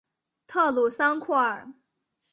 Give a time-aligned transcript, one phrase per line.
[0.47, 1.75] 特鲁桑库尔。